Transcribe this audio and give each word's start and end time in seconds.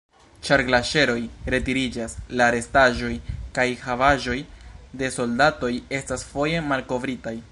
Ĉar 0.45 0.61
glaĉeroj 0.67 1.17
retiriĝas, 1.55 2.15
la 2.41 2.47
restaĵoj 2.55 3.11
kaj 3.59 3.67
havaĵoj 3.83 4.39
de 5.03 5.13
soldatoj 5.19 5.73
estas 6.01 6.27
foje 6.33 6.67
malkovritaj. 6.73 7.39